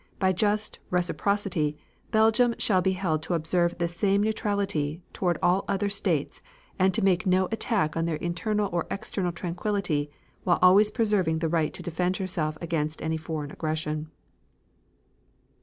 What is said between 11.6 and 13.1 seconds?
to defend herself against